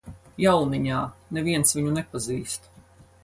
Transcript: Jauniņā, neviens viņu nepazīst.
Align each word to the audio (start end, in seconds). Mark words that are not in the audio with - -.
Jauniņā, 0.43 1.01
neviens 1.37 1.75
viņu 1.77 1.93
nepazīst. 1.99 2.69